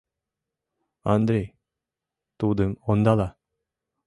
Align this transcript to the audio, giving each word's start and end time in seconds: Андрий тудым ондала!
Андрий 1.13 1.47
тудым 2.39 2.71
ондала! 2.89 3.29